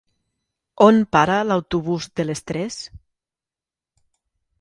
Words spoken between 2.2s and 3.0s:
de les tres?